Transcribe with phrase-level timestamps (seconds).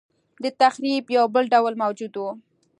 [0.43, 2.21] دتخریب یو بل ډول موجود و.